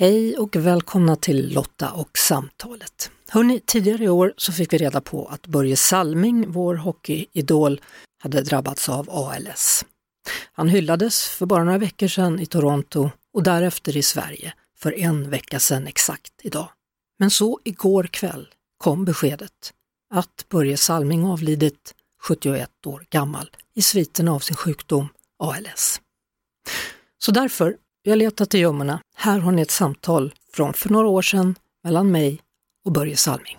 [0.00, 3.10] Hej och välkomna till Lotta och samtalet.
[3.28, 7.80] Hörrni, tidigare i år så fick vi reda på att Börje Salming, vår hockeyidol,
[8.22, 9.84] hade drabbats av ALS.
[10.52, 15.30] Han hyllades för bara några veckor sedan i Toronto och därefter i Sverige för en
[15.30, 16.68] vecka sedan exakt idag.
[17.18, 18.48] Men så igår kväll
[18.78, 19.72] kom beskedet
[20.14, 25.08] att Börje Salming avlidit 71 år gammal i sviten av sin sjukdom
[25.38, 26.00] ALS.
[27.18, 29.00] Så därför, jag letat i gömmorna.
[29.22, 32.40] Här har ni ett samtal från för några år sedan mellan mig
[32.84, 33.58] och Börje Salming.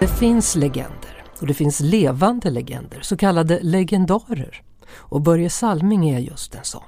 [0.00, 4.62] Det finns legender och det finns levande legender, så kallade legendarer.
[4.88, 6.82] Och Börje Salming är just en sån.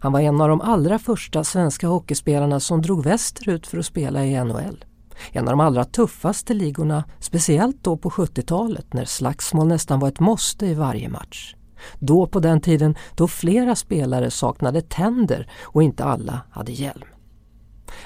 [0.00, 4.24] Han var en av de allra första svenska hockeyspelarna som drog västerut för att spela
[4.24, 4.84] i NHL.
[5.32, 10.20] En av de allra tuffaste ligorna, speciellt då på 70-talet när slagsmål nästan var ett
[10.20, 11.54] måste i varje match.
[11.98, 17.08] Då på den tiden då flera spelare saknade tänder och inte alla hade hjälm.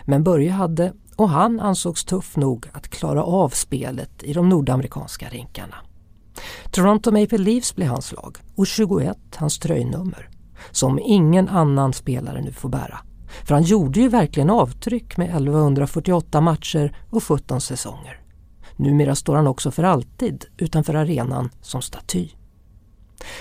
[0.05, 5.29] Men Börje hade, och han ansågs tuff nog att klara av spelet i de nordamerikanska
[5.29, 5.77] rinkarna.
[6.71, 10.29] Toronto Maple Leafs blev hans lag och 21 hans tröjnummer
[10.71, 12.99] som ingen annan spelare nu får bära.
[13.45, 18.21] För han gjorde ju verkligen avtryck med 1148 matcher och 17 säsonger.
[18.77, 22.29] Numera står han också för alltid utanför arenan som staty.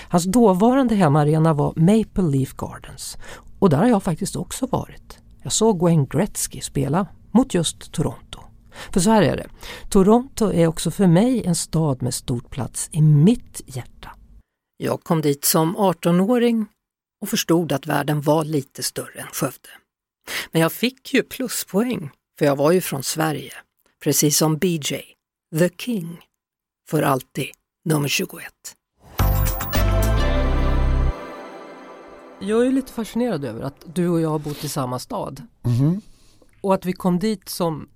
[0.08, 3.18] Hans dåvarande hemmaarena var Maple Leaf Gardens
[3.58, 5.18] och där har jag faktiskt också varit.
[5.42, 8.40] Jag såg Wayne Gretzky spela mot just Toronto.
[8.92, 9.48] För så här är det,
[9.90, 14.10] Toronto är också för mig en stad med stor plats i mitt hjärta.
[14.76, 16.66] Jag kom dit som 18-åring
[17.22, 19.68] och förstod att världen var lite större än Skövde.
[20.52, 23.52] Men jag fick ju pluspoäng, för jag var ju från Sverige,
[24.02, 24.96] precis som BJ,
[25.58, 26.20] the King,
[26.90, 27.48] för alltid
[27.84, 28.42] nummer 21.
[32.40, 35.42] Jag är lite fascinerad över att du och jag har bott i samma stad.
[35.62, 36.00] Mm.
[36.60, 37.88] Och att vi kom dit som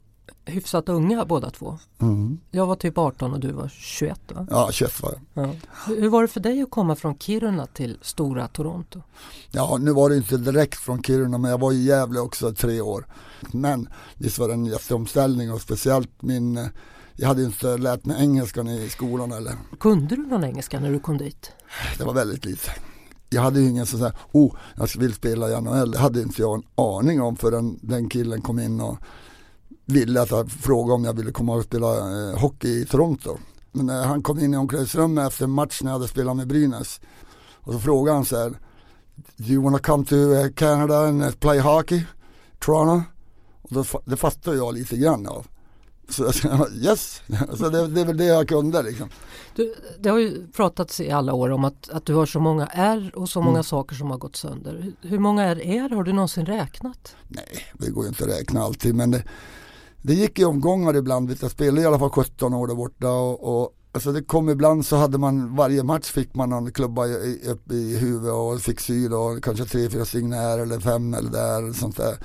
[0.45, 1.78] hyfsat unga båda två.
[2.01, 2.39] Mm.
[2.51, 4.46] Jag var typ 18 och du var 21 va?
[4.51, 5.46] Ja, 21 var jag.
[5.46, 5.55] Ja.
[5.86, 9.02] Hur var det för dig att komma från Kiruna till stora Toronto?
[9.51, 12.55] Ja, nu var det inte direkt från Kiruna men jag var i Gävle också i
[12.55, 13.07] tre år.
[13.52, 16.67] Men visst var det en jätteomställning och speciellt min eh,
[17.17, 19.52] jag hade inte lärt mig engelskan i skolan eller.
[19.80, 21.52] Kunde du någon engelska när du kom dit?
[21.98, 22.70] Det var väldigt lite.
[23.34, 25.90] Jag hade ju ingen sån här, oh, jag vill spela i NHL.
[25.90, 28.96] Det hade inte jag en aning om förrän den killen kom in och
[29.86, 33.39] ville att jag frågade om jag ville komma och spela eh, hockey i Toronto.
[33.72, 36.48] Men när han kom in i omklädningsrummet efter en match när jag hade spelat med
[36.48, 37.00] Brynäs
[37.55, 38.50] och så frågade han så här
[39.36, 42.06] Do you wanna come to eh, Canada and eh, play hockey?
[42.58, 43.02] Toronto?
[43.62, 45.46] Och då, det fattade jag lite grann av.
[46.09, 46.25] Så
[46.75, 47.23] yes,
[47.59, 49.09] så det, det är väl det jag kunde liksom.
[49.57, 52.67] Du, det har ju pratats i alla år om att, att du har så många
[52.67, 53.65] R och så många Mm.
[53.65, 54.93] saker som har gått sönder.
[55.01, 55.91] Hur, många R är?
[55.91, 57.17] Har du någonsin räknat?
[57.29, 59.25] Nej, det går ju inte att räkna alltid men det,
[60.03, 61.37] det gick i omgångar ibland.
[61.41, 64.87] Jag spelade i alla fall 17 år där borta och, och alltså det kom ibland
[64.87, 68.61] så hade man varje match fick man någon klubba i, i, upp i huvudet och
[68.61, 72.17] fick sy då, kanske tre, fyra här eller fem eller där eller sånt där.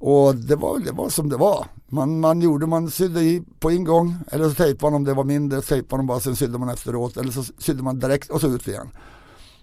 [0.00, 1.66] Och det var, det var som det var.
[1.88, 5.14] Man, man gjorde, man sydde i på en gång eller så tejpade man om det
[5.14, 8.40] var mindre, tejpade man bara sen sydde man efteråt eller så sydde man direkt och
[8.40, 8.88] så ut igen.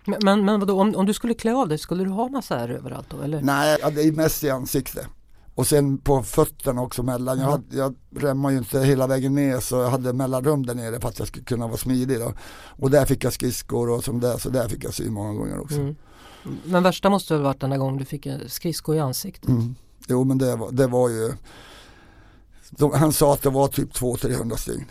[0.05, 2.59] Men, men, men vadå, om, om du skulle klä av dig, skulle du ha massa
[2.59, 3.21] R överallt då?
[3.21, 3.41] Eller?
[3.41, 5.07] Nej, ja, det är mest i ansiktet.
[5.55, 7.39] Och sen på fötterna också mellan.
[7.39, 7.51] Jag, Ja.
[7.51, 11.09] hade, jag remmade ju inte hela vägen ner så jag hade mellanrum där nere för
[11.09, 12.19] att jag skulle kunna vara smidig.
[12.19, 12.33] Då.
[12.79, 15.59] Och där fick jag skridskor och som där, så där fick jag sy många gånger
[15.59, 15.75] också.
[15.75, 15.95] Mm.
[16.65, 19.49] Men värsta måste väl varit den där gången du fick en skridsko i ansiktet?
[19.49, 19.75] Mm.
[20.07, 21.33] Jo men det var, det var ju,
[22.69, 24.85] de, han sa att det var typ 200-300 stygn.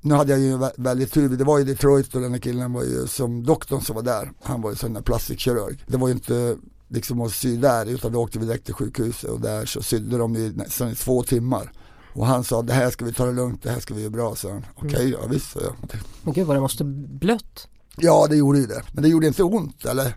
[0.00, 2.72] Nu hade jag ju vä- väldigt tur, det var ju Detroit och den här killen
[2.72, 5.84] var ju som doktorn som var där, han var ju sån där plastikkirurg.
[5.86, 6.56] Det var ju inte
[6.88, 10.18] liksom att sy där utan då åkte vi direkt till sjukhuset och där så sydde
[10.18, 11.72] de ju nästan i två timmar.
[12.12, 14.10] Och han sa det här ska vi ta det lugnt, det här ska vi göra
[14.10, 14.66] bra, så han.
[14.74, 15.74] Okej, ja visst, sa jag.
[16.22, 17.68] Men gud vad det måste blött.
[17.96, 20.16] Ja det gjorde ju det, men det gjorde inte ont eller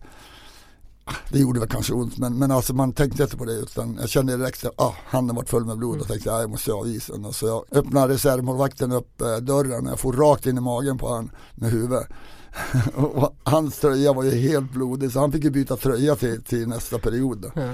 [1.31, 4.09] det gjorde väl kanske ont men, men alltså man tänkte inte på det utan jag
[4.09, 6.87] kände direkt att ah, handen var full med blod och tänkte att jag måste av
[6.87, 7.25] isen.
[7.25, 10.97] Och så jag öppnade reservmålvakten upp eh, dörren och jag får rakt in i magen
[10.97, 12.07] på han med huvudet.
[12.95, 16.67] och hans tröja var ju helt blodig så han fick ju byta tröja till, till
[16.67, 17.51] nästa period.
[17.55, 17.73] Ja.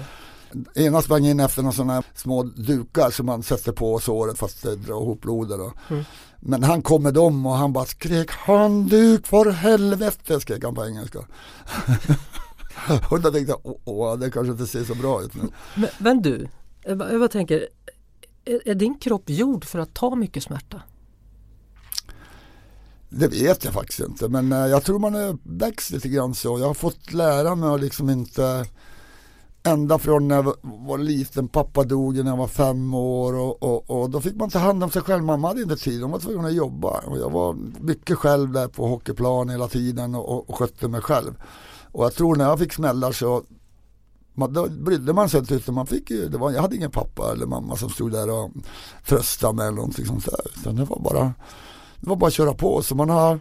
[0.76, 4.76] Ena sprang in efter några sådana små dukar som man sätter på såret fast det
[4.76, 5.60] drar ihop blodet.
[5.90, 6.04] Mm.
[6.40, 10.86] Men han kom med dem och han bara skrek handduk för helvete skrek han på
[10.86, 11.20] engelska.
[13.10, 15.42] och då tänkte jag, åh, åh, det kanske inte ser så bra ut nu.
[15.76, 16.48] Men, men du,
[16.84, 17.68] jag bara, jag tänker,
[18.46, 20.82] är, är din kropp gjord för att ta mycket smärta?
[23.10, 26.60] Det vet jag faktiskt inte men eh, jag tror man är växt lite grann så.
[26.60, 28.66] Jag har fått lära mig att liksom inte
[29.64, 33.90] ända från när jag var liten, pappa dog när jag var fem år och, och,
[33.90, 36.20] och, då fick man ta hand om sig själv, mamma hade inte tid, hon var
[36.20, 40.50] tvungen att jobba och jag var mycket själv där på hockeyplan hela tiden och, och,
[40.50, 41.34] och skötte mig själv.
[41.94, 43.44] Och jag tror när jag fick smällar så
[44.34, 46.92] man, då brydde man sig inte utan man fick ju, det var, jag hade ingen
[46.92, 48.52] pappa eller mamma som stod där och
[49.08, 50.60] tröstade mig eller någonting sånt där.
[50.60, 51.34] Utan det var bara,
[52.00, 52.82] det var bara att köra på.
[52.82, 53.40] Så man har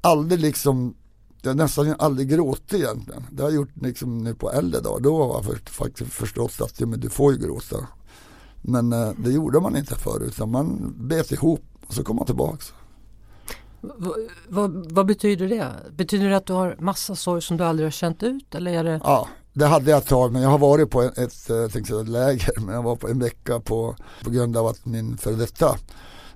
[0.00, 0.94] aldrig liksom,
[1.42, 3.24] jag har nästan aldrig gråtit egentligen.
[3.30, 5.00] Det har jag gjort liksom nu på äldre dagar.
[5.00, 7.76] Då har jag för, faktiskt förstått att ja, men du får ju gråta.
[8.62, 12.26] Men eh, det gjorde man inte förr utan man bet ihop och så kom man
[12.26, 12.72] tillbaks.
[14.48, 15.68] Vad, vad, betyder det?
[15.96, 18.54] Betyder det att du har massa sorg som du aldrig har känt ut?
[18.54, 19.00] Eller är det...
[19.04, 21.76] Ja, det hade jag ett tag men jag har varit på ett, ett, eh, ett,
[21.76, 25.34] ett läger men jag var på en vecka på, på grund av att min före
[25.34, 25.76] detta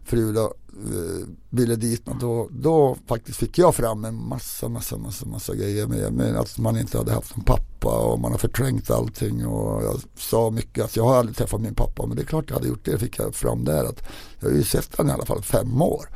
[0.04, 4.96] fru då, eh, ville dit och då, då faktiskt fick jag fram en massa, massa,
[4.96, 8.38] massa, massa grejer med, med att man inte hade haft en pappa och man har
[8.38, 12.22] förträngt allting och jag sa mycket att jag har aldrig träffat min pappa men det
[12.22, 14.02] är klart jag hade gjort det, fick jag fram där att
[14.40, 16.08] jag har ju sett honom i alla fall fem år.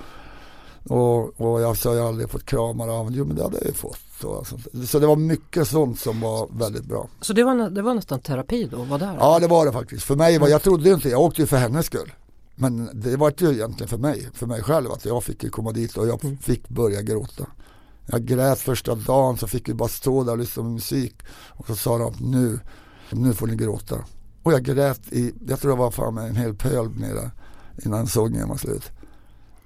[0.85, 3.57] Och, och jag sa jag har aldrig fått kramar av honom, jo men det hade
[3.57, 3.99] jag ju fått.
[4.21, 4.45] Så,
[4.87, 7.09] så det var mycket sånt som var väldigt bra.
[7.21, 9.17] Så det var, det var nästan terapi då, var där?
[9.21, 10.03] Ja det var det faktiskt.
[10.03, 12.13] För mig var, jag trodde inte, jag åkte ju för hennes skull.
[12.55, 15.97] Men det var ju egentligen för mig, för mig själv att jag fick komma dit
[15.97, 16.39] och jag mm.
[16.39, 17.47] fick börja gråta.
[18.07, 21.17] Jag grät första dagen så fick vi bara stå där och lyssna på musik
[21.49, 22.61] och så sa de nu,
[23.11, 24.05] nu får ni gråta.
[24.43, 27.31] Och jag grät i, jag tror jag var fan med en hel pöl nere
[27.85, 28.91] innan sången var slut.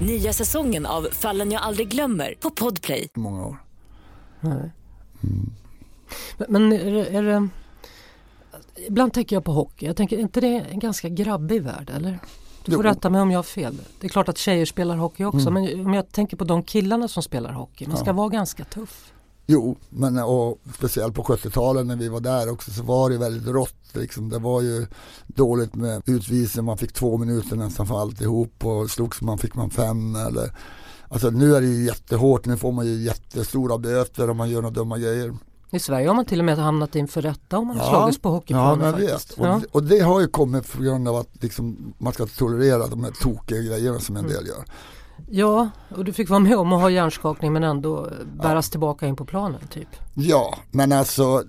[0.00, 3.08] Nya säsongen av Fallen jag aldrig glömmer på Podplay.
[3.14, 3.56] Många år.
[4.40, 4.70] Nej.
[5.22, 5.50] Mm.
[6.48, 7.48] Men är det, är det,
[8.86, 9.86] ibland tänker jag på hockey.
[9.86, 12.18] Jag tänker, är inte det en ganska grabbig värld eller?
[12.64, 12.90] Du får jo.
[12.90, 13.78] rätta mig om jag har fel.
[14.00, 15.64] Det är klart att tjejer spelar hockey också mm.
[15.64, 17.86] men om jag tänker på de killarna som spelar hockey.
[17.86, 18.12] Man ska ja.
[18.12, 19.12] vara ganska tuff.
[19.46, 23.48] Jo, men och speciellt på 70-talet när vi var där också så var det väldigt
[23.48, 23.74] rått.
[23.92, 24.28] Liksom.
[24.28, 24.86] Det var ju
[25.26, 29.70] dåligt med utvisning, man fick två minuter nästan för alltihop och slogs man fick man
[29.70, 30.50] fem eller
[31.08, 34.62] Alltså nu är det ju jättehårt, nu får man ju jättestora böter om man gör
[34.62, 35.34] några dumma grejer.
[35.70, 38.18] I Sverige har man till och med hamnat inför rätta om man ja, har slagits
[38.18, 38.86] på hockeyplanen.
[38.86, 39.32] Ja, vet.
[39.32, 39.60] Och, ja.
[39.72, 43.10] och det har ju kommit på grund av att liksom, man ska tolerera de här
[43.22, 44.36] tokiga grejerna som en mm.
[44.36, 44.64] del gör.
[45.30, 48.10] Ja, och du fick vara med om att ha hjärnskakning men ändå
[48.42, 48.70] bäras ja.
[48.70, 49.88] tillbaka in på planen typ.
[50.14, 51.44] Ja, men alltså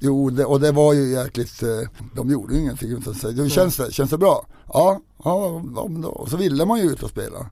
[0.00, 1.68] Jo, det, och det var ju jäkligt, eh,
[2.14, 3.50] de gjorde ju ingenting utan sig.
[3.50, 4.46] känns det, känns det bra?
[4.72, 5.62] Ja, ja,
[6.02, 6.08] då.
[6.08, 7.50] Och så ville man ju ut och spela.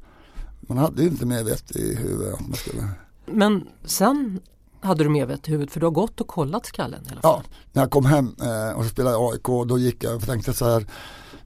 [0.60, 2.88] Man hade ju inte mer vett i huvudet att man skulle.
[3.26, 4.40] Men sen
[4.80, 7.20] hade du mer vett i huvudet för du har gått och kollat skallen i alla
[7.20, 7.42] fall.
[7.44, 10.64] Ja, när jag kom hem eh, och spelade AIK då gick jag och tänkte så
[10.64, 10.86] här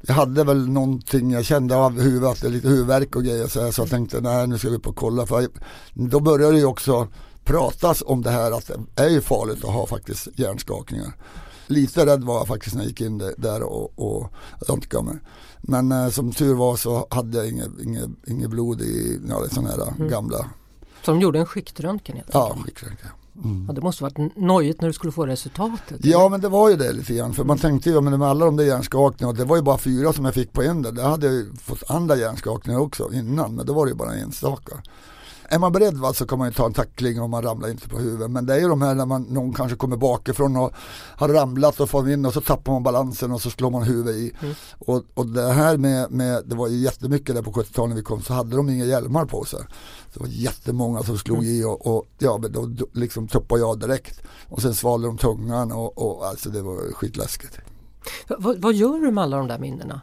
[0.00, 3.82] jag hade väl någonting, jag kände av huvudet, lite huvudvärk och grejer så, här, så
[3.82, 5.26] jag tänkte nej nu ska vi upp och kolla.
[5.26, 5.48] För
[5.92, 7.08] då började det ju också
[7.44, 11.12] pratas om det här att det är ju farligt att ha faktiskt hjärnskakningar.
[11.66, 14.32] Lite rädd var jag faktiskt när jag gick in där och, och
[14.68, 15.16] röntgade mig.
[15.60, 19.70] Men eh, som tur var så hade jag inget, inget, inget blod i ja, sådana
[19.70, 20.08] här mm.
[20.08, 20.46] gamla.
[21.04, 22.18] Så de gjorde en skiktröntgen?
[22.32, 23.08] Ja, skiktröntgen.
[23.44, 23.64] Mm.
[23.68, 26.04] Ja, det måste varit nojigt när du skulle få resultatet.
[26.04, 27.32] Ja men det var ju det lite grann.
[27.32, 29.38] För man tänkte ju med alla de där hjärnskakningarna.
[29.38, 30.92] Det var ju bara fyra som jag fick på en där.
[30.92, 33.54] Det hade jag fått andra hjärnskakningar också innan.
[33.54, 34.82] Men då var det ju bara enstaka.
[35.50, 37.88] Är man beredd va, så kan man ju ta en tackling om man ramlar inte
[37.88, 38.30] på huvudet.
[38.30, 40.72] Men det är ju de här när man, någon kanske kommer bakifrån och
[41.16, 44.14] har ramlat och får in och så tappar man balansen och så slår man huvudet
[44.16, 44.32] i.
[44.40, 44.54] Mm.
[44.78, 48.02] Och, och det här med, med, det var ju jättemycket där på 70-talet när vi
[48.02, 49.60] kom så hade de inga hjälmar på sig.
[50.14, 51.50] Det var jättemånga som slog mm.
[51.50, 54.22] i och, och ja, då, då liksom tuppade jag direkt.
[54.48, 57.58] Och sen svalde de tungan och, och alltså det var skitläskigt.
[58.38, 60.00] vad, vad gör du med alla de där minnena?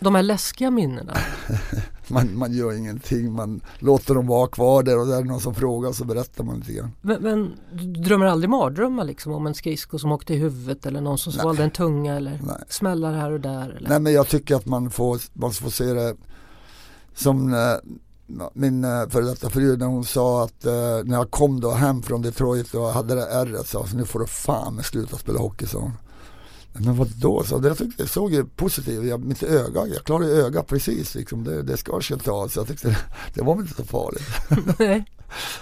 [0.00, 1.16] De här läskiga minnena?
[2.08, 5.54] man, man gör ingenting, man låter dem vara kvar där och där är någon som
[5.54, 6.90] frågar så berättar man lite grann.
[7.02, 11.00] Men, men du drömmer aldrig mardrömmar liksom om en skridsko som åkte i huvudet eller
[11.00, 11.40] någon som Nej.
[11.40, 12.56] svalde en tunga eller Nej.
[12.68, 13.70] smällar här och där?
[13.70, 13.88] Eller?
[13.88, 16.16] Nej men jag tycker att man får, man får se det
[17.14, 17.76] som eh,
[18.54, 20.72] min eh, före detta fru när hon sa att eh,
[21.04, 24.26] när jag kom då hem från Detroit och hade det ärret sa nu får du
[24.26, 25.92] fan sluta spela hockey sa hon.
[26.78, 27.44] Men vad då?
[27.44, 31.44] Så jag, tyckte, jag såg ju positivt, jag, mitt öga, jag klarade ögat precis liksom.
[31.44, 32.96] Det, det sig inte av så jag tyckte
[33.34, 34.28] det var inte så farligt.
[34.78, 35.04] Nej.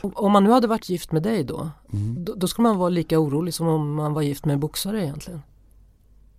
[0.01, 2.25] Om man nu hade varit gift med dig då, mm.
[2.25, 5.03] då, då skulle man vara lika orolig som om man var gift med en boxare
[5.03, 5.43] egentligen?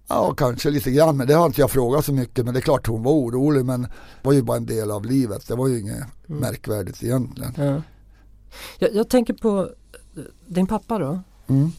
[0.08, 2.46] Ja, kanske lite grann, men det har inte jag frågat så mycket.
[2.46, 3.90] Men det är klart hon var orolig, men det
[4.22, 5.48] var ju bara en del av livet.
[5.48, 6.42] Det var ju inget mm.
[6.42, 7.54] märkvärdigt egentligen.
[7.58, 7.82] Ja.
[8.80, 9.70] Jag, jag, tänker på
[10.18, 11.20] eh, din pappa då.
[11.48, 11.72] Mm.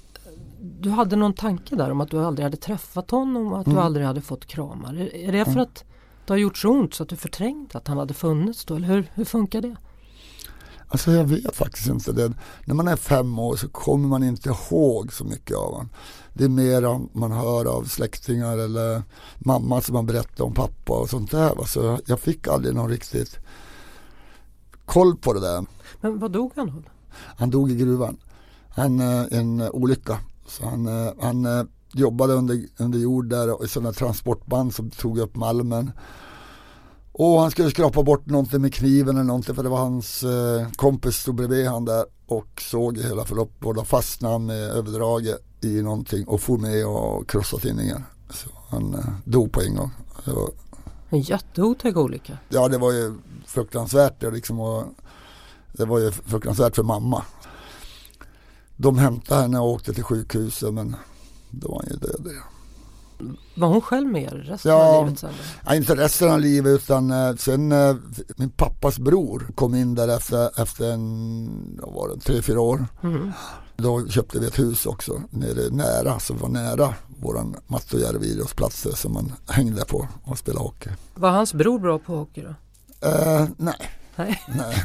[0.65, 3.77] Du hade någon tanke där om att du aldrig hade träffat honom och att mm.
[3.77, 4.95] du aldrig hade fått kramar.
[4.95, 5.63] Är, är det för mm.
[5.63, 5.85] att
[6.27, 8.75] det har gjort så ont så att du förträngde att han hade funnits då?
[8.77, 9.77] Eller hur, hur funkar det?
[10.89, 12.33] Alltså jag vet faktiskt inte det.
[12.65, 15.89] När man är fem år så kommer man inte ihåg så mycket av honom.
[16.33, 19.03] Det är mer man hör av släktingar eller
[19.39, 21.65] mamma som har berättat om pappa och sånt där.
[21.67, 23.39] Så jag fick aldrig någon riktigt
[24.85, 25.67] koll på det där.
[26.01, 26.85] Men vad dog han av?
[27.37, 28.17] Han dog i gruvan.
[28.75, 30.19] En, eh, en olycka.
[30.47, 35.19] Så han, eh, han eh, jobbade under, under jord där i sådana transportband som tog
[35.19, 35.91] upp malmen.
[37.13, 40.69] Och han skulle skrapa bort någonting med kniven eller någonting för det var hans eh,
[40.77, 45.41] kompis stod bredvid han där och såg hela förloppet och då fastnade han med överdraget
[45.61, 48.05] i någonting och for med och krossade tinningen.
[48.31, 49.91] Så han eh, dog på en gång.
[50.25, 50.51] Var,
[51.11, 52.39] en jätteotäck olycka.
[52.49, 53.15] Ja det var ju
[53.47, 54.85] fruktansvärt det, liksom, och
[55.73, 57.23] det var ju fruktansvärt för mamma.
[58.77, 60.97] De hämtade henne och åkte till sjukhuset men
[61.51, 62.35] då var han ju död.
[63.55, 65.31] Var hon själv med resten ja, av livet sen?
[65.67, 67.97] Ja, inte resten av livet utan eh, sen eh,
[68.37, 72.87] min pappas bror kom in där efter, efter en, vad var det, tre, fyra år.
[73.03, 73.33] Mm.
[73.77, 79.13] Då köpte vi ett hus också nere nära, som var nära våran Mattojärvi idrottsplatser som
[79.13, 80.91] man hängde på och spelade hockey.
[81.15, 82.55] Var hans bror bra på hockey då?
[83.09, 83.91] Eh, nej.
[84.17, 84.41] Nej.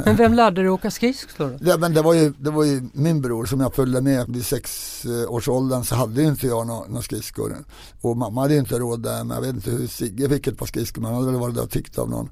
[0.06, 1.58] men vem lärde dig åka skridskor?
[1.62, 4.46] Ja, men det, var ju, det var ju min bror som jag följde med vid
[4.46, 7.56] sex eh, så hade inte jag några nå skridskor.
[8.02, 10.66] Och mamma hade inte råd där men jag vet inte hur Sigge fick ett par
[10.66, 12.30] skridskor men han hade väl varit där och tyckt av någon.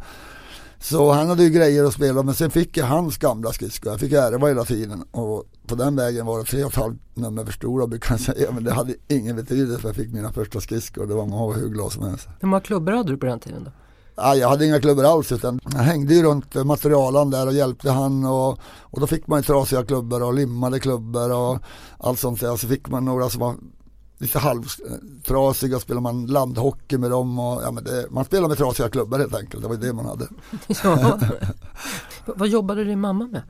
[0.80, 3.92] Så han hade ju grejer att spela men sen fick jag hans gamla skridskor.
[3.92, 7.00] Jag fick ärva hela tiden och på den vägen var det tre och ett halvt
[7.13, 8.51] nummer för stora brukar jag säga.
[8.51, 11.06] Men det hade ingen betydelse för jag fick mina första skridskor.
[11.06, 12.27] Det var man hur glad som helst.
[12.39, 13.72] Hur många klubbor hade du på den tiden då?
[14.18, 17.92] Ja, jag hade inga klubbor alls utan jag hängde ju runt materialen där och hjälpte
[17.92, 21.60] han och, och då fick man ju trasiga klubbor och limmade klubbor och
[21.98, 22.58] allt sånt där.
[22.58, 23.56] Så fick man några som var
[24.18, 28.90] lite halvtrasiga, spelade man landhockey med dem och ja, men det, man spelade med trasiga
[28.90, 29.64] klubbor helt enkelt.
[29.64, 30.28] Det var det man hade.
[30.84, 31.20] Ja.
[32.26, 33.42] Vad jobbade din mamma med?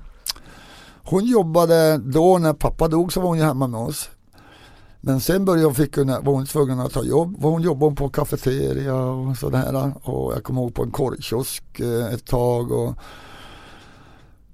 [1.03, 4.09] Hon jobbade då när pappa dog så var hon ju hemma med oss.
[5.01, 7.43] Men sen började hon, fick hon, var hon tvungen att ta jobb.
[7.43, 9.93] Hon jobbade på kafeteria och sådär.
[10.03, 12.71] Och jag kommer ihåg på en korvkiosk eh, ett tag.
[12.71, 12.95] Och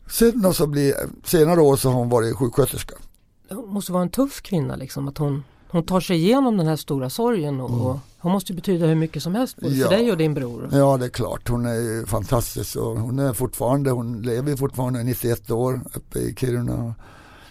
[0.09, 2.95] sen så blir, senare år så har hon varit sjuksköterska.
[3.49, 5.07] Hon måste vara en tuff kvinna liksom.
[5.07, 7.61] Att hon, hon tar sig igenom den här stora sorgen.
[7.61, 7.99] Och, mm.
[8.19, 9.87] hon måste betyda hur mycket som helst både ja.
[9.87, 10.69] för dig och din bror.
[10.71, 11.49] Ja det är klart.
[11.49, 12.75] Hon är fantastisk.
[12.75, 16.95] Och hon är fortfarande, hon lever fortfarande 91 år uppe i Kiruna.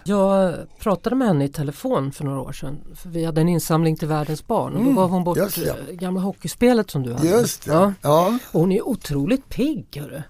[0.04, 2.78] Jag pratade med henne i telefon för några år sedan.
[2.94, 5.58] För vi hade en insamling till världens barn och då mm, gav hon bort just,
[5.58, 5.74] ja.
[5.92, 7.28] gamla hockeyspelet som du hade.
[7.28, 7.72] Just det.
[7.72, 7.92] Ja.
[8.02, 8.38] ja.
[8.52, 9.86] Och hon är otroligt pigg.
[10.00, 10.22] Hörru.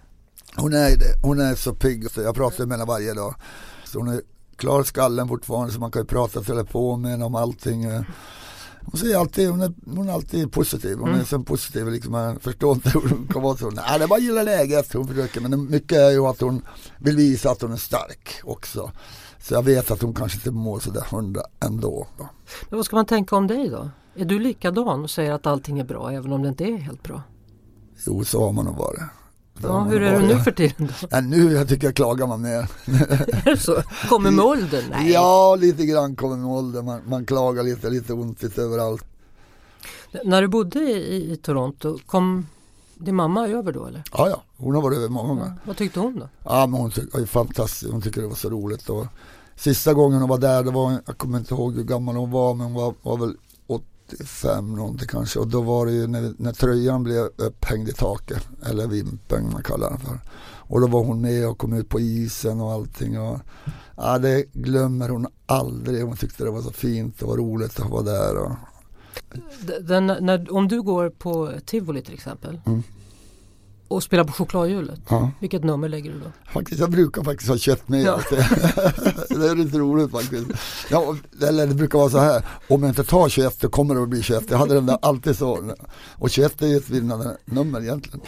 [0.57, 1.19] Hon är det.
[1.23, 2.07] Hon är så pigg.
[2.17, 3.35] Jag pratar med henne varje dag.
[3.85, 4.21] Så hon är
[4.57, 7.87] klar i skallen fortfarande så man kan ju prata telefon med henne om allting.
[8.85, 10.99] Hon, säger alltid, hon, är, hon är alltid positiv.
[10.99, 11.21] Hon mm.
[11.21, 11.89] är så positiv.
[11.89, 13.71] Liksom, man förstår inte hur hon kan vara så.
[13.71, 14.93] Nej, det är bara gilla läget.
[14.93, 15.41] Hon försöker.
[15.41, 16.63] Men mycket är ju att hon
[16.99, 18.93] vill visa att hon är stark också.
[19.43, 22.07] Så jag vet att hon kanske inte mår sådär hundra ändå.
[22.69, 23.91] Men vad ska man tänka om dig då?
[24.15, 27.03] Är du likadan och säger att allting är bra även om det inte är helt
[27.03, 27.23] bra?
[28.07, 29.03] Jo, så har man nog varit.
[29.63, 31.09] Ja, hur är det nu för tiden då?
[31.11, 32.67] Ja, nu jag tycker jag klagar man mer.
[33.57, 33.83] så?
[34.09, 34.85] Kommer med åldern?
[34.91, 35.13] Nej.
[35.13, 36.85] Ja, lite grann kommer med åldern.
[36.85, 39.05] Man, man klagar lite, lite ont lite överallt.
[40.25, 42.47] När du bodde i, i Toronto, kom
[42.95, 44.03] din mamma över då eller?
[44.13, 44.43] Ja, ja.
[44.63, 45.53] Hon har varit över många gånger.
[45.65, 46.29] Vad tyckte hon då?
[46.45, 47.93] Ja, men hon tyckte fantastiskt.
[47.93, 48.89] Hon tyckte det var så roligt.
[48.89, 49.07] Och
[49.57, 52.55] sista gången hon var där, det var, jag kommer inte ihåg hur gammal hon var,
[52.55, 55.39] men hon var, var väl 85 någonting kanske.
[55.39, 59.63] Och då var det ju när, när tröjan blev upphängd i taket, eller vimpen man
[59.63, 60.19] kallar den för.
[60.45, 63.21] Och då var hon med och kom ut på isen och allting.
[63.21, 63.39] Och,
[63.97, 66.05] ja, det glömmer hon aldrig.
[66.05, 68.37] Hon tyckte det var så fint och roligt att vara där.
[68.37, 68.53] Och,
[69.81, 72.83] den, när, om du går på tivoli till exempel mm.
[73.93, 75.31] Och spelar på chokladhjulet, ja.
[75.41, 76.33] vilket nummer lägger du då?
[76.53, 78.03] Faktiskt, jag brukar faktiskt ha kött med.
[78.03, 78.21] Ja.
[79.29, 80.47] det är lite roligt faktiskt.
[80.91, 84.03] Ja, eller det brukar vara så här, om jag inte tar 21 så kommer det
[84.03, 84.51] att bli 21.
[84.51, 85.75] Jag hade den där alltid så.
[86.19, 88.21] Och 21 är ju ett vinnande nummer egentligen.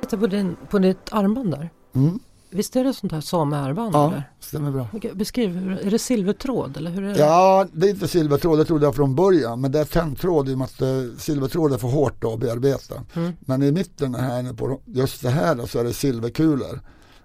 [0.00, 1.70] Titta på, din, på ditt armband där.
[1.94, 2.18] Mm.
[2.56, 3.94] Visst är det sånt här samearmband?
[3.94, 4.30] Ja, eller?
[4.40, 4.88] stämmer bra.
[5.14, 7.20] Beskriv, är det silvertråd eller hur är det?
[7.20, 9.60] Ja, det är inte silvertråd, det trodde jag från början.
[9.60, 12.94] Men det är tändtråd i och med att eh, silvertråd är för hårt att bearbeta.
[13.14, 13.32] Mm.
[13.40, 16.80] Men i mitten här på just det här så är det silverkulor.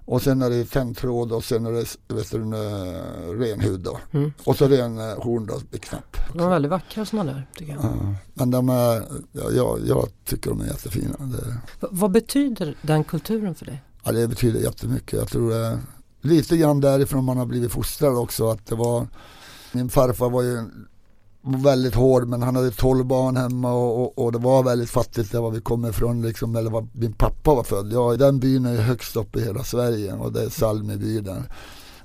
[0.06, 4.00] Och sen är det tändtråd och sen är det vet du, eh, ren hud då.
[4.12, 4.34] Mm.
[4.44, 5.16] Och så ren eh,
[5.48, 6.18] då, knapp.
[6.34, 7.84] De är väldigt vackra sådana där tycker jag.
[7.84, 11.16] Ja, men de är, ja, jag, jag tycker de är jättefina.
[11.20, 11.58] Det,
[11.92, 13.82] vad betyder den kulturen för dig?
[14.04, 15.20] Ja, det betyder jättemycket.
[15.20, 15.80] Jag tror det
[16.22, 18.50] lite grann därifrån man har blivit fostrad också.
[18.50, 19.08] Att det var,
[19.72, 20.66] min farfar var ju
[21.42, 25.32] väldigt hård men han hade 12 barn hemma och, och, och det var väldigt fattigt
[25.32, 27.92] där var vi kom ifrån liksom, eller var min pappa var född.
[27.94, 31.44] Ja, den byn är högst upp i hela Sverige och det är Salmiby där.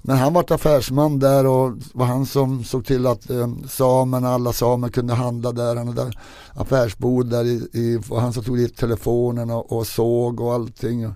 [0.02, 4.52] Men han var affärsman där och var han som såg till att eh, samerna, alla
[4.52, 5.76] samer kunde handla där.
[5.76, 6.12] Han hade
[6.54, 11.12] affärsbod där i, i och han som tog dit telefonerna och, och såg och allting.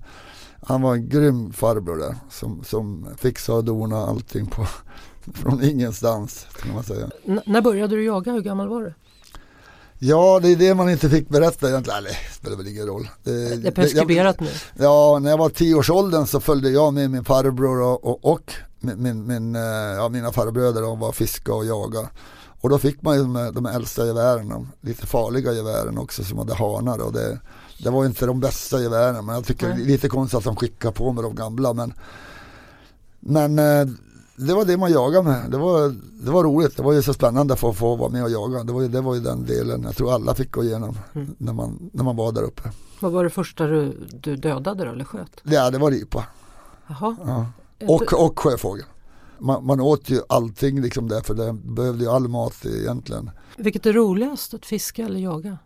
[0.62, 4.66] Han var en grym farbror där som, som fixade och donade allting på,
[5.34, 7.10] från ingenstans kan man säga.
[7.26, 8.32] N- när började du jaga?
[8.32, 8.94] Hur gammal var du?
[10.02, 11.98] Ja, det är det man inte fick berätta egentligen.
[11.98, 13.08] Eller, det spelar väl ingen roll.
[13.24, 14.48] Det, Det är preskriberat nu.
[14.74, 19.02] Ja, när jag var tioårsåldern så följde jag med min farbror och, och, och min,
[19.02, 19.62] min, min, eh,
[19.96, 22.08] ja, mina farbröder och var fiska och jaga.
[22.60, 26.38] Och då fick man ju de, de äldsta gevären, de lite farliga gevären också som
[26.38, 26.98] hade hanar.
[26.98, 27.38] Och det,
[27.84, 29.86] det var inte de bästa gevären men jag tycker det är Nej.
[29.86, 31.72] lite konstigt att de skickar på med de gamla.
[31.72, 31.92] Men,
[33.20, 33.86] men eh,
[34.36, 35.50] det var det man jagade med.
[35.50, 35.94] Det var,
[36.24, 36.76] det var roligt.
[36.76, 38.64] Det var ju så spännande att få, få vara med och jaga.
[38.64, 41.34] Det var, ju, det var ju den delen jag tror alla fick gå igenom Mm.
[41.38, 42.62] när, man, när man var där uppe.
[43.00, 45.40] Vad var det första du, du dödade då eller sköt?
[45.42, 46.24] Ja, det var ripa.
[46.86, 47.16] Jaha.
[47.24, 47.46] Ja.
[47.86, 48.84] Och, och sjöfågel.
[49.38, 53.30] Man, man åt ju allting liksom där för det behövde ju all mat egentligen.
[53.56, 55.58] Vilket är roligast, att fiska eller jaga?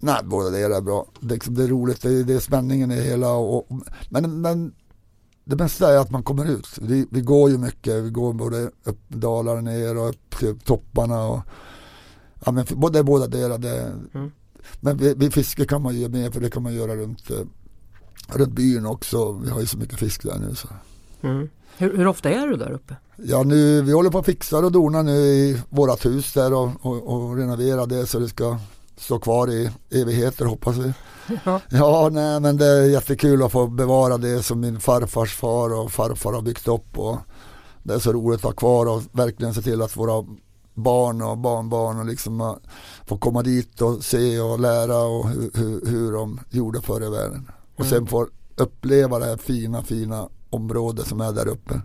[0.00, 1.06] Nej, båda det är bra.
[1.20, 3.66] Det, är det är roligt, det är, det är spänningen i hela och,
[4.08, 4.74] men, men
[5.44, 6.68] det bästa är att man kommer ut.
[6.80, 11.26] Vi, vi går ju mycket, vi går både upp dalar ner och upp till topparna
[11.26, 11.40] och
[12.44, 13.58] ja, men både båda delar.
[13.58, 14.30] Det, Mm.
[14.80, 17.30] Men vi, vi fiske kan man ju göra med för det kan man göra runt,
[17.30, 17.36] eh,
[18.28, 19.32] runt byn också.
[19.32, 20.68] Vi har ju så mycket fisk där nu så.
[21.22, 21.48] Mm.
[21.76, 22.96] Hur, hur ofta är du där uppe?
[23.16, 26.70] Ja, nu, vi håller på att fixa och dona nu i vårat hus där och,
[26.80, 28.58] och, och renovera det så det ska
[28.98, 30.92] stå kvar i evigheter hoppas vi.
[31.44, 31.60] Ja.
[31.68, 35.92] Ja, nej men det är jättekul att få bevara det som min farfars far och
[35.92, 37.16] farfar har byggt upp och
[37.82, 40.24] det är så roligt att ha kvar och verkligen se till att våra
[40.74, 42.54] barn och barnbarn och liksom äh,
[43.06, 47.10] får komma dit och se och lära och hur, hur, hur de gjorde förr i
[47.10, 47.50] världen.
[47.76, 51.80] Och sen får uppleva det här fina, fina området som är där uppe.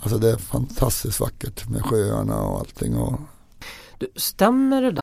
[0.00, 2.96] Alltså det är fantastiskt vackert med sjöarna och allting.
[2.96, 3.20] Och,
[3.98, 5.02] Du, stämmer det där?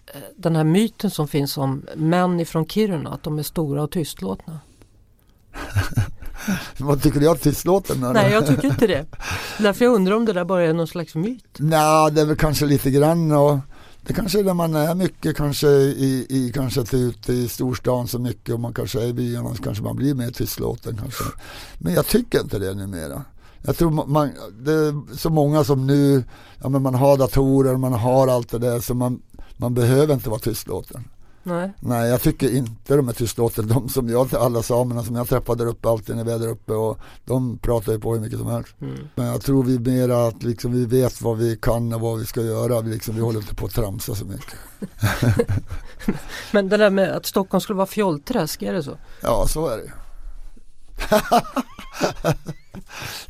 [0.35, 4.59] Den här myten som finns om män ifrån Kiruna, att de är stora och tystlåtna.
[6.77, 8.03] vad tycker du jag tystlåten?
[8.03, 8.13] eller?
[8.13, 9.05] Nej, jag tycker inte det.
[9.59, 11.57] Därför jag undrar om det där bara är någon slags myt.
[11.57, 13.57] Nej, det är väl kanske lite grann och
[14.01, 18.19] det kanske är där man är mycket kanske i, i kanske ute i storstan så
[18.19, 21.23] mycket och man kanske är i byarna så kanske man blir mer tystlåten kanske.
[21.77, 23.23] Men jag tycker inte det numera.
[23.63, 26.23] Jag tror man, det är så många som nu,
[26.61, 29.21] ja men man har datorer, man har allt det där så man,
[29.61, 31.03] man behöver inte vara tystlåten.
[31.43, 31.73] Nej.
[31.79, 33.67] Nej, jag tycker inte de är tystlåten.
[33.67, 36.47] De som jag, alla samerna som jag träffar där uppe alltid när vi är där
[36.47, 38.75] uppe och de pratar ju på hur mycket som helst.
[38.81, 38.97] Mm.
[39.15, 42.25] Men jag tror vi mera att liksom vi vet vad vi kan och vad vi
[42.25, 42.81] ska göra.
[42.81, 44.55] Vi, liksom, vi håller inte på att tramsa så mycket.
[46.51, 48.97] Men det där med att Stockholm skulle vara fjollträsk, är det så?
[49.21, 49.91] Ja, så är det ju.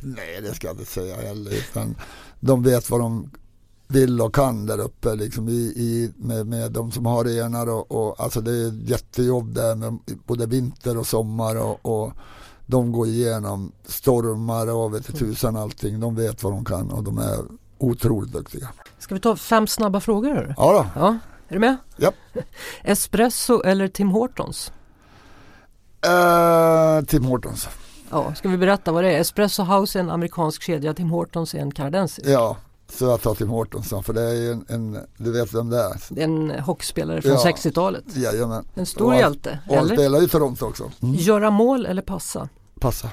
[0.00, 1.52] Nej, det ska jag inte säga heller.
[1.52, 1.94] Utan
[2.40, 3.30] de vet vad de
[3.92, 7.92] vill och kan där uppe liksom i, i, med, med de som har renar och,
[7.92, 12.12] och alltså det är jättejobb där med både vinter och sommar och, och
[12.66, 16.00] de går igenom stormar och vet inte tusan allting.
[16.00, 17.38] De vet vad de kan och de är
[17.78, 18.68] otroligt duktiga.
[18.98, 20.54] Ska vi ta fem snabba frågor?
[20.56, 21.00] Ja då.
[21.00, 21.08] Ja,
[21.48, 21.76] är du med?
[21.96, 22.14] Japp.
[22.84, 24.72] Espresso eller Tim Hortons?
[26.06, 27.68] Uh, Tim Hortons.
[28.10, 29.20] Ja, ska vi berätta vad det är?
[29.20, 32.28] Espresso House är en amerikansk kedja, Tim Hortons är en kanadensisk.
[32.28, 32.56] Ja,
[32.98, 35.78] så jag tar Hortons då, för det är ju en, en, du vet vem det
[35.82, 36.18] är?
[36.18, 37.44] En hockeyspelare från Ja.
[37.56, 38.04] 60-talet.
[38.16, 38.64] Jajamän.
[38.74, 39.96] En stor Och han- hjälte, Och han eller?
[39.96, 40.90] spelar ju Toronto också.
[41.02, 41.14] Mm.
[41.14, 42.48] Göra mål eller passa?
[42.80, 43.10] Passa.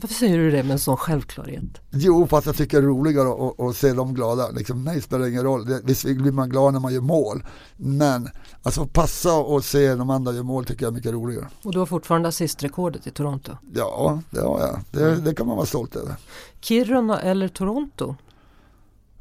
[0.00, 1.62] Varför säger du det med en sån självklarhet?
[1.90, 4.50] Jo, för att jag tycker det är roligare att, att se dem glada.
[4.50, 5.64] Liksom, mig spelar ingen roll.
[5.66, 7.44] Det, visst blir man glad när man gör mål.
[7.76, 8.28] Men
[8.62, 11.48] alltså passa och se de andra göra mål tycker jag är mycket roligare.
[11.62, 13.52] Och du har fortfarande assistrekordet i Toronto?
[13.74, 14.80] Ja, det har jag.
[14.90, 16.14] Det, det kan man vara stolt över.
[16.60, 18.14] Kiruna eller Toronto?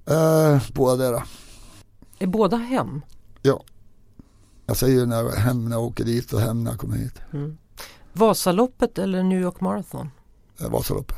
[0.06, 1.24] Eh, båda.
[2.20, 3.02] Är båda hem?
[3.42, 3.64] Ja.
[4.66, 7.20] Jag säger när jag, hem när jag åker dit och hem när jag kommer hit.
[7.34, 7.58] Mm.
[8.14, 10.10] Vasaloppet eller New York Marathon?
[10.62, 11.18] Eh, Vasaloppet.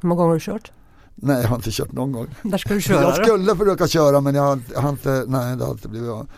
[0.00, 0.72] Hur många gånger har du kört?
[1.14, 2.26] Nej, jag har inte kört någon gång.
[2.42, 5.56] Där ska du köra jag skulle försöka köra men jag har, jag har inte, nej
[5.56, 6.30] det har inte blivit av.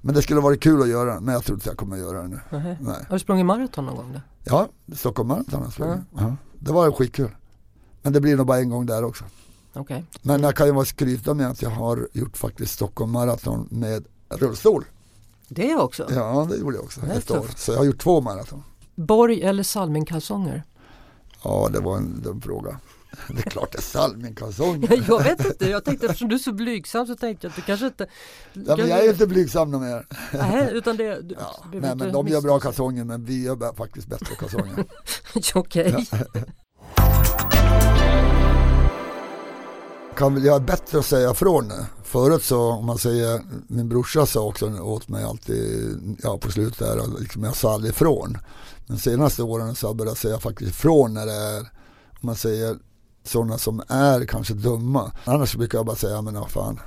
[0.00, 2.22] Men det skulle varit kul att göra men jag tror inte jag kommer att göra
[2.22, 2.40] det nu.
[2.50, 2.76] Nähä.
[2.80, 2.94] Nej.
[3.08, 4.20] Har du sprungit maraton någon gång då?
[4.44, 6.00] Ja, Stockholm Marathon har jag sprungit.
[6.16, 6.36] Ja.
[6.58, 7.36] Det var skitkul.
[8.02, 9.24] Men det blir nog bara en gång där också.
[9.76, 10.04] Okej.
[10.22, 14.04] Men jag kan ju vara skryta med att jag har gjort faktiskt Stockholm Marathon med
[14.28, 14.84] rullstol.
[15.48, 16.06] Det också.
[16.10, 17.46] Ja, det gjorde jag också ett år.
[17.56, 18.62] Så jag har gjort två maraton.
[18.94, 20.62] Borg eller Salmingkalsonger?
[21.44, 22.80] Ja, det var en dum fråga.
[23.28, 25.04] Det är klart det är Salmingkalsonger.
[25.08, 27.62] jag vet inte, jag tänkte eftersom du är så blygsam så tänkte jag att du
[27.62, 28.06] kanske inte...
[28.52, 30.06] Ja, men jag är inte blygsam någon mer.
[30.32, 31.20] Nej, utan det...
[31.20, 34.84] Du, Ja, nej, men de gör bra kalsonger men vi gör faktiskt bättre kalsonger.
[35.54, 36.06] Okej.
[40.16, 41.84] Kan väl göra bättre att säga ifrån nu.
[42.02, 46.78] Förut så, om man säger, min brorsa sa också åt mig alltid, ja på slutet
[46.78, 48.38] där, liksom jag sa aldrig ifrån.
[48.86, 51.58] Men senaste åren så har jag börjat säga faktiskt ifrån när det är,
[52.10, 52.76] om man säger
[53.24, 55.12] sådana som är kanske dumma.
[55.24, 56.80] Annars brukar jag bara säga, men vad fan,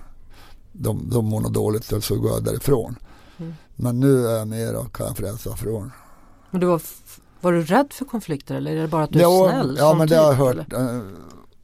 [0.72, 2.96] de, de mår nog dåligt så går jag därifrån.
[3.38, 3.54] Mm.
[3.76, 5.92] Men nu är jag mer och kan frälsa ifrån.
[6.52, 6.82] Men du var,
[7.42, 9.76] var du rädd för konflikter eller är det bara att du är Ja, snäll?
[9.80, 11.02] ja men det har jag typ, hört eller?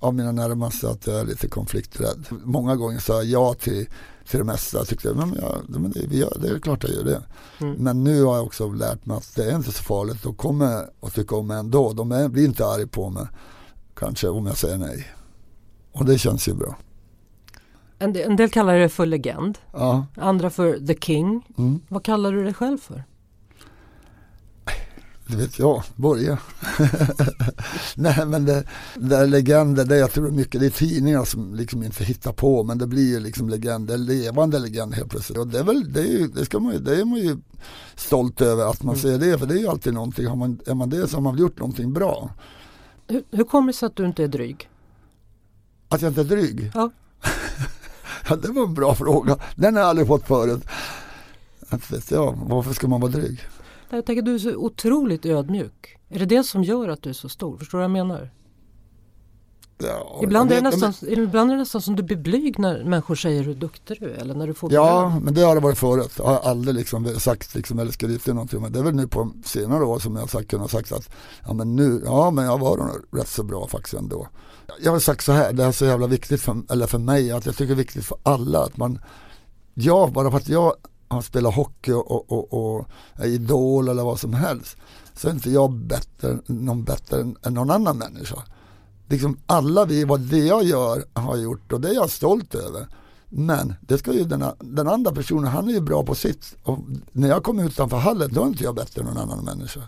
[0.06, 2.26] Av mina närmaste att jag är lite konflikträdd.
[2.44, 3.86] Många gånger sa jag ja till,
[4.30, 4.78] till det mesta.
[4.78, 7.24] Jag tyckte men ja, men det, gör, det är klart jag gör det.
[7.62, 7.74] Mm.
[7.74, 10.24] Men nu har jag också lärt mig att det är inte så farligt.
[10.24, 11.94] De kommer att tycka om mig ändå.
[11.94, 13.28] De är, blir inte arga på mig.
[13.96, 15.08] Kanske om jag säger nej.
[15.92, 16.76] Och det känns ju bra.
[18.00, 20.06] En, del, en del kallar det för legend, Ja.
[20.16, 21.54] andra för the king.
[21.58, 21.80] Mm.
[21.88, 23.04] Vad kallar du dig själv för?
[25.28, 26.38] Det vet jag, Borge.
[27.96, 28.64] Nej men det,
[28.96, 32.64] det är legender, det jag tror mycket det är tidningar som liksom inte hittar på
[32.64, 35.38] men det blir ju liksom legender, levande legender helt plötsligt.
[35.38, 37.38] Och det är väl, det, är ju, det, ska man ju, det är man ju
[37.96, 40.74] stolt över att man säger det för det är ju alltid någonting, har man, är
[40.74, 42.30] man det så har man gjort någonting bra.
[43.08, 44.70] Hur, hur kommer det sig att du inte är dryg?
[45.90, 46.72] Att jag inte är dryg?
[46.74, 46.92] Ja.
[48.30, 50.64] ja det var en bra fråga, den har jag aldrig fått förut.
[51.70, 53.40] Att vet jag, varför ska man vara dryg?
[53.96, 55.98] Jag tänker att du är så otroligt ödmjuk.
[56.10, 57.58] Är det det som gör att du är så stor?
[57.58, 58.32] Förstår du vad jag menar?
[59.78, 62.84] Ja, Ibland är, det vet- nästan, ibland är det nästan som du blir blyg när
[62.84, 65.24] människor säger hur duktig du är eller när du får Ja, beröm.
[65.24, 66.12] men det har det varit förut.
[66.18, 68.62] Jag har aldrig liksom sagt liksom, eller skrytit någonting.
[68.62, 71.10] Men det är väl nu på senare år som jag har sagt, kunnat sagt att
[71.48, 74.28] ja men nu, ja men jag var nog rätt så bra faktiskt ändå.
[74.84, 77.46] Jag har sagt så här, det är så jävla viktigt för, eller för mig, att
[77.46, 79.00] jag tycker det är viktigt för alla att man,
[79.74, 80.74] ja bara för att jag
[81.16, 84.78] han spelar hockey och, och, och, är idol eller vad som helst,
[85.14, 88.44] så är inte jag bättre, någon bättre än, än någon annan människa.
[89.08, 92.88] Liksom alla vi, vad det jag gör har gjort och det är jag stolt över.
[93.30, 96.56] Men det ska ju den, den andra personen, han är ju bra på sitt.
[96.64, 96.80] Och
[97.12, 99.82] när jag kommer utanför hallen, då är inte jag bättre än någon annan människa.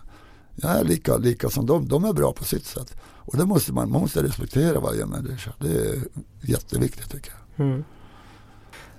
[0.54, 2.96] Jag är lika, lika som dem, de är bra på sitt sätt.
[3.02, 5.52] Och det måste man, man måste respektera varje människa.
[5.58, 5.98] Det är
[6.40, 7.66] jätteviktigt tycker jag.
[7.66, 7.84] Mm.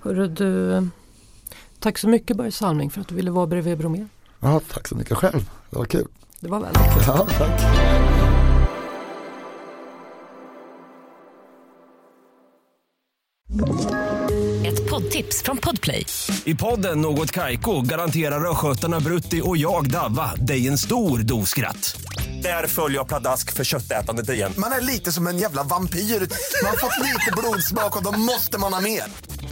[0.00, 0.88] Hörru, du,
[1.80, 4.06] tack så mycket Börje Salming för att du ville vara bredvid Bromé.
[4.40, 6.06] Ja, tack så mycket själv, det var kul.
[6.40, 7.02] Det var väldigt kul.
[7.06, 7.60] Ja, tack.
[14.66, 16.06] Ett poddtips från Podplay.
[16.44, 22.00] I podden Något Kaiko garanterar östgötarna Brutti och jag, Davva, dig en stor dos skratt.
[22.42, 24.52] Där följer jag pladask för köttätandet igen.
[24.58, 25.98] Man är lite som en jävla vampyr.
[25.98, 29.02] Man har fått lite blodsmak och då måste man ha mer.